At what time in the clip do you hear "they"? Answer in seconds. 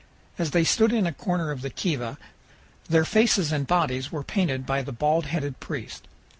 0.49-0.63